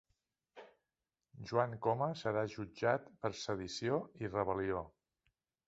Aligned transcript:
Joan 1.51 1.75
Coma 1.87 2.07
serà 2.23 2.45
jutjat 2.55 3.07
per 3.29 3.33
sedició 3.43 4.03
i 4.25 4.35
rebel·lió 4.35 4.85